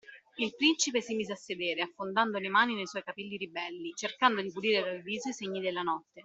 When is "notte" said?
5.83-6.19